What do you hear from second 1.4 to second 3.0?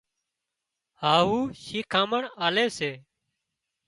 شيکامڻ آلي سي